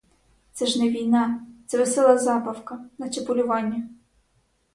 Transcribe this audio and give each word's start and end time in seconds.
Це 0.53 0.65
ж 0.65 0.79
не 0.81 0.89
війна— 0.89 1.47
це 1.67 1.77
весела 1.77 2.17
забавка, 2.17 2.79
наче 2.97 3.21
полювання. 3.21 3.89